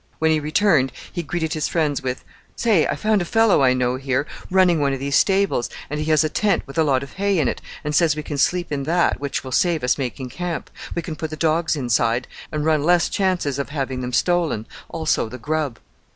[0.17, 2.23] When he returned he greeted his friends with:
[2.55, 6.09] "Say, I found a fellow I know here running one of these stables, and he
[6.09, 8.71] has a tent with a lot of hay in it, and says we can sleep
[8.71, 10.71] in that, which will save us making camp.
[10.95, 15.29] We can put the dogs inside and run less chances of having them stolen; also
[15.29, 15.77] the grub."